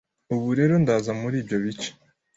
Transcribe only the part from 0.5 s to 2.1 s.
rero ndaza muri ibyo bice.